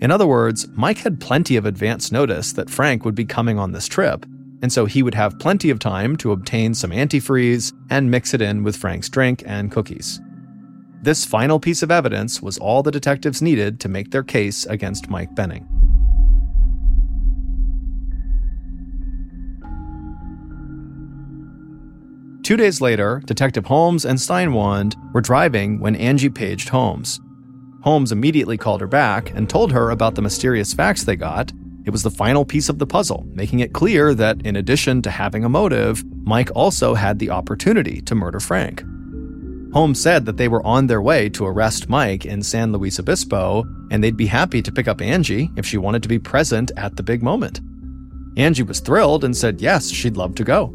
[0.00, 3.72] In other words, Mike had plenty of advance notice that Frank would be coming on
[3.72, 4.26] this trip,
[4.60, 8.42] and so he would have plenty of time to obtain some antifreeze and mix it
[8.42, 10.20] in with Frank's drink and cookies.
[11.02, 15.10] This final piece of evidence was all the detectives needed to make their case against
[15.10, 15.68] Mike Benning.
[22.44, 27.18] Two days later, Detective Holmes and Steinwand were driving when Angie paged Holmes.
[27.82, 31.52] Holmes immediately called her back and told her about the mysterious fax they got.
[31.86, 35.10] It was the final piece of the puzzle, making it clear that in addition to
[35.10, 38.84] having a motive, Mike also had the opportunity to murder Frank.
[39.72, 43.64] Holmes said that they were on their way to arrest Mike in San Luis Obispo,
[43.90, 46.96] and they'd be happy to pick up Angie if she wanted to be present at
[46.96, 47.62] the big moment.
[48.36, 50.74] Angie was thrilled and said yes, she'd love to go.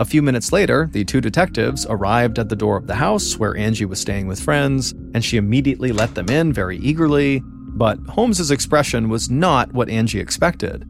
[0.00, 3.54] A few minutes later, the two detectives arrived at the door of the house where
[3.54, 7.42] Angie was staying with friends, and she immediately let them in very eagerly.
[7.44, 10.88] But Holmes's expression was not what Angie expected.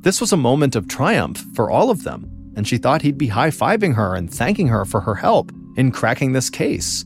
[0.00, 3.26] This was a moment of triumph for all of them, and she thought he'd be
[3.26, 7.04] high fiving her and thanking her for her help in cracking this case.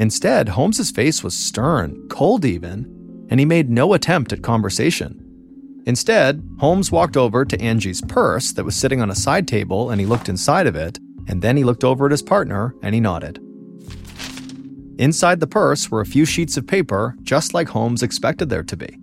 [0.00, 5.29] Instead, Holmes's face was stern, cold even, and he made no attempt at conversation.
[5.86, 10.00] Instead, Holmes walked over to Angie's purse that was sitting on a side table and
[10.00, 13.00] he looked inside of it, and then he looked over at his partner and he
[13.00, 13.38] nodded.
[14.98, 18.76] Inside the purse were a few sheets of paper, just like Holmes expected there to
[18.76, 18.98] be.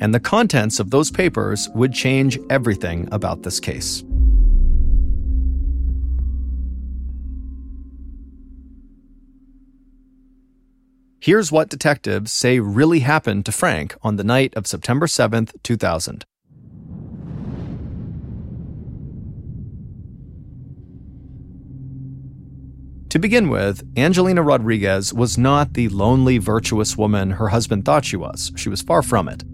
[0.00, 4.04] And the contents of those papers would change everything about this case.
[11.22, 16.24] Here's what detectives say really happened to Frank on the night of September 7th, 2000.
[23.10, 28.16] To begin with, Angelina Rodriguez was not the lonely, virtuous woman her husband thought she
[28.16, 28.50] was.
[28.56, 29.44] She was far from it.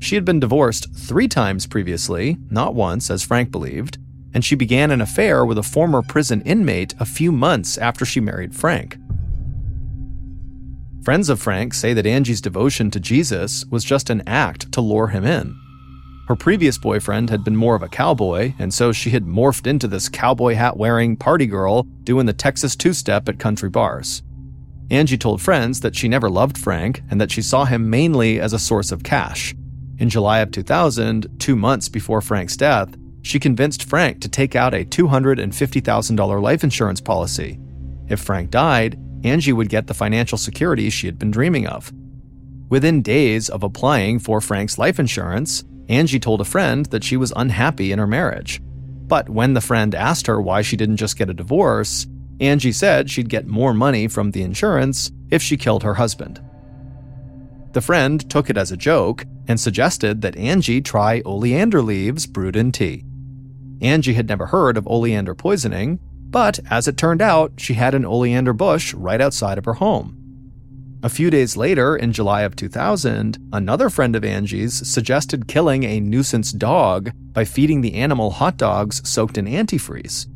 [0.00, 3.98] She had been divorced three times previously, not once, as Frank believed,
[4.32, 8.18] and she began an affair with a former prison inmate a few months after she
[8.18, 8.96] married Frank.
[11.04, 15.08] Friends of Frank say that Angie's devotion to Jesus was just an act to lure
[15.08, 15.58] him in.
[16.28, 19.88] Her previous boyfriend had been more of a cowboy, and so she had morphed into
[19.88, 24.22] this cowboy hat wearing party girl doing the Texas two step at country bars.
[24.92, 28.52] Angie told friends that she never loved Frank and that she saw him mainly as
[28.52, 29.56] a source of cash.
[29.98, 34.72] In July of 2000, two months before Frank's death, she convinced Frank to take out
[34.72, 37.58] a $250,000 life insurance policy.
[38.08, 41.92] If Frank died, Angie would get the financial security she had been dreaming of.
[42.68, 47.32] Within days of applying for Frank's life insurance, Angie told a friend that she was
[47.36, 48.60] unhappy in her marriage.
[49.06, 52.06] But when the friend asked her why she didn't just get a divorce,
[52.40, 56.40] Angie said she'd get more money from the insurance if she killed her husband.
[57.72, 62.56] The friend took it as a joke and suggested that Angie try oleander leaves brewed
[62.56, 63.04] in tea.
[63.80, 65.98] Angie had never heard of oleander poisoning,
[66.32, 70.18] but as it turned out, she had an oleander bush right outside of her home.
[71.04, 76.00] A few days later, in July of 2000, another friend of Angie's suggested killing a
[76.00, 80.26] nuisance dog by feeding the animal hot dogs soaked in antifreeze.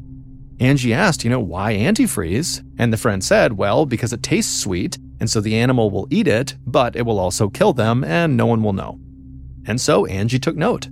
[0.61, 2.63] Angie asked, you know, why antifreeze?
[2.79, 6.29] And the friend said, well, because it tastes sweet, and so the animal will eat
[6.29, 8.99] it, but it will also kill them, and no one will know.
[9.67, 10.89] And so Angie took note.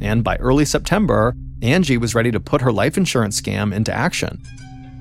[0.00, 4.42] And by early September, Angie was ready to put her life insurance scam into action.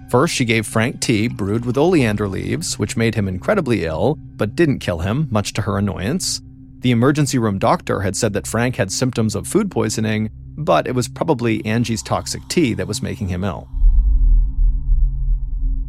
[0.10, 4.56] First, she gave Frank tea brewed with oleander leaves, which made him incredibly ill, but
[4.56, 6.42] didn't kill him, much to her annoyance.
[6.80, 10.96] The emergency room doctor had said that Frank had symptoms of food poisoning, but it
[10.96, 13.68] was probably Angie's toxic tea that was making him ill.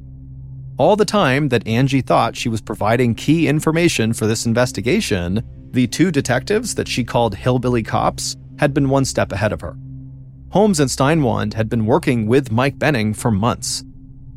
[0.78, 5.42] All the time that Angie thought she was providing key information for this investigation,
[5.72, 9.78] the two detectives that she called hillbilly cops had been one step ahead of her.
[10.52, 13.84] Holmes and Steinwand had been working with Mike Benning for months.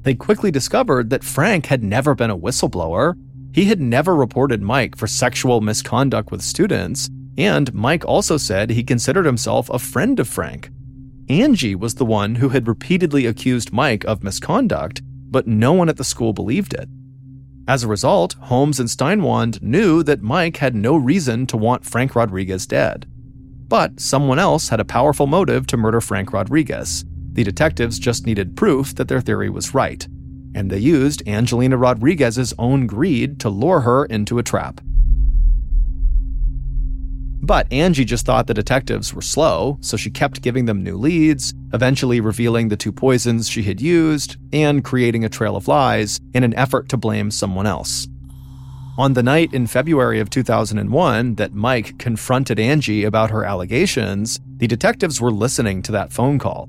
[0.02, 3.14] They quickly discovered that Frank had never been a whistleblower.
[3.52, 7.08] He had never reported Mike for sexual misconduct with students,
[7.38, 10.70] and Mike also said he considered himself a friend of Frank.
[11.28, 15.96] Angie was the one who had repeatedly accused Mike of misconduct, but no one at
[15.96, 16.88] the school believed it.
[17.68, 22.16] As a result, Holmes and Steinwand knew that Mike had no reason to want Frank
[22.16, 23.06] Rodriguez dead.
[23.70, 27.04] But someone else had a powerful motive to murder Frank Rodriguez.
[27.34, 30.04] The detectives just needed proof that their theory was right.
[30.56, 34.80] And they used Angelina Rodriguez's own greed to lure her into a trap.
[37.40, 41.54] But Angie just thought the detectives were slow, so she kept giving them new leads,
[41.72, 46.42] eventually revealing the two poisons she had used, and creating a trail of lies in
[46.42, 48.08] an effort to blame someone else.
[49.00, 54.66] On the night in February of 2001 that Mike confronted Angie about her allegations, the
[54.66, 56.68] detectives were listening to that phone call.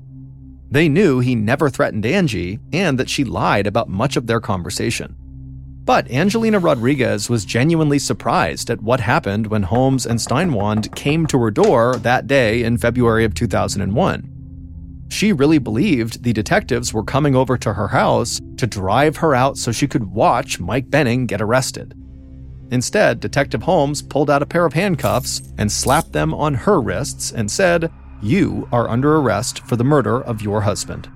[0.70, 5.14] They knew he never threatened Angie and that she lied about much of their conversation.
[5.84, 11.38] But Angelina Rodriguez was genuinely surprised at what happened when Holmes and Steinwand came to
[11.38, 15.06] her door that day in February of 2001.
[15.10, 19.58] She really believed the detectives were coming over to her house to drive her out
[19.58, 21.94] so she could watch Mike Benning get arrested.
[22.72, 27.30] Instead, Detective Holmes pulled out a pair of handcuffs and slapped them on her wrists
[27.30, 27.92] and said,
[28.22, 31.10] You are under arrest for the murder of your husband.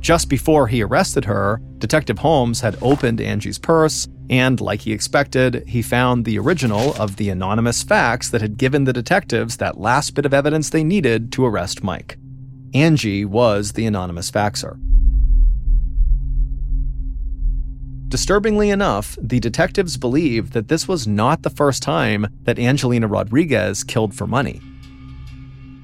[0.00, 5.64] Just before he arrested her, Detective Holmes had opened Angie's purse, and like he expected,
[5.68, 10.14] he found the original of the anonymous fax that had given the detectives that last
[10.14, 12.16] bit of evidence they needed to arrest Mike.
[12.72, 14.78] Angie was the anonymous faxer.
[18.12, 23.82] Disturbingly enough, the detectives believe that this was not the first time that Angelina Rodriguez
[23.82, 24.60] killed for money.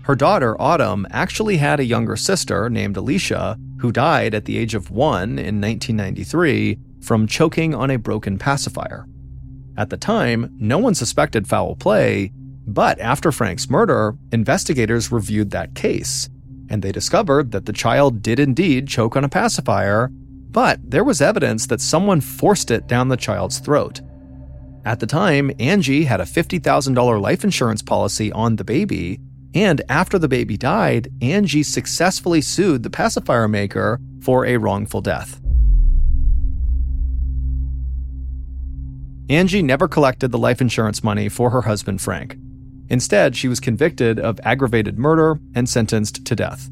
[0.03, 4.75] Her daughter, Autumn, actually had a younger sister named Alicia who died at the age
[4.75, 9.07] of one in 1993 from choking on a broken pacifier.
[9.79, 12.31] At the time, no one suspected foul play,
[12.67, 16.29] but after Frank's murder, investigators reviewed that case,
[16.69, 20.11] and they discovered that the child did indeed choke on a pacifier,
[20.51, 24.01] but there was evidence that someone forced it down the child's throat.
[24.85, 29.21] At the time, Angie had a $50,000 life insurance policy on the baby,
[29.55, 35.41] and after the baby died, Angie successfully sued the pacifier maker for a wrongful death.
[39.31, 42.39] Angie never collected the life insurance money for her husband Frank.
[42.89, 46.71] Instead, she was convicted of aggravated murder and sentenced to death.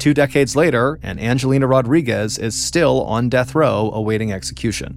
[0.00, 4.96] Two decades later, and Angelina Rodriguez is still on death row awaiting execution.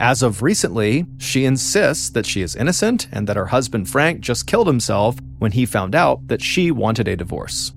[0.00, 4.46] As of recently, she insists that she is innocent and that her husband Frank just
[4.46, 7.72] killed himself when he found out that she wanted a divorce.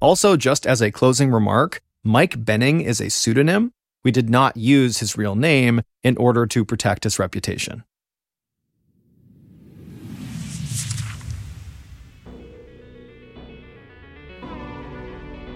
[0.00, 3.72] Also, just as a closing remark, Mike Benning is a pseudonym.
[4.04, 7.84] We did not use his real name in order to protect his reputation.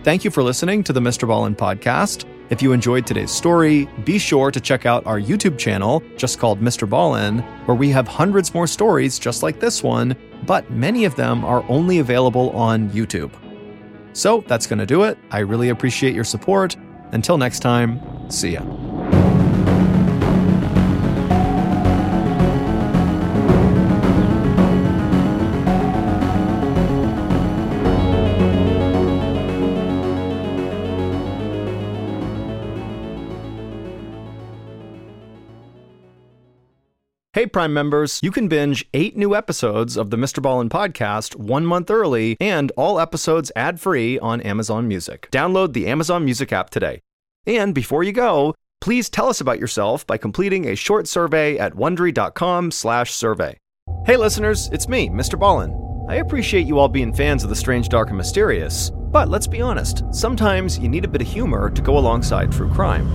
[0.04, 1.26] Thank you for listening to the Mr.
[1.26, 2.26] Ballen podcast.
[2.50, 6.60] If you enjoyed today's story, be sure to check out our YouTube channel, just called
[6.60, 6.86] Mr.
[6.86, 11.42] Ballen, where we have hundreds more stories just like this one, but many of them
[11.42, 13.32] are only available on YouTube.
[14.12, 15.16] So that's going to do it.
[15.30, 16.76] I really appreciate your support.
[17.12, 17.98] Until next time,
[18.30, 18.83] see ya.
[37.44, 40.42] Hey, Prime members, you can binge eight new episodes of the Mr.
[40.42, 45.28] Ballen podcast one month early and all episodes ad free on Amazon Music.
[45.30, 47.02] Download the Amazon Music app today.
[47.46, 51.74] And before you go, please tell us about yourself by completing a short survey at
[52.72, 53.58] slash survey
[54.06, 55.38] Hey, listeners, it's me, Mr.
[55.38, 56.08] Ballen.
[56.08, 59.60] I appreciate you all being fans of the strange, dark, and mysterious, but let's be
[59.60, 63.06] honest, sometimes you need a bit of humor to go alongside true crime.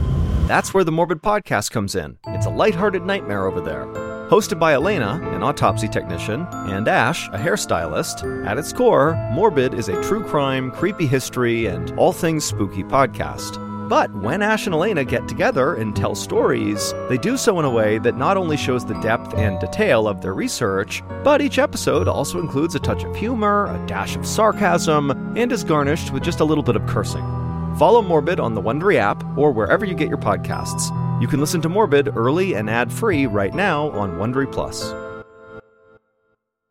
[0.46, 2.20] That's where the Morbid Podcast comes in.
[2.28, 4.09] It's a lighthearted nightmare over there.
[4.30, 9.90] Hosted by Alaina, an autopsy technician, and Ash, a hairstylist, at its core, Morbid is
[9.90, 13.58] a true crime, creepy history, and all things spooky podcast.
[13.90, 17.72] But when Ash and Alaina get together and tell stories, they do so in a
[17.72, 22.08] way that not only shows the depth and detail of their research, but each episode
[22.08, 26.40] also includes a touch of humor, a dash of sarcasm, and is garnished with just
[26.40, 27.26] a little bit of cursing.
[27.80, 30.92] Follow Morbid on the Wondery app or wherever you get your podcasts.
[31.20, 34.94] You can listen to Morbid early and ad free right now on Wondery Plus.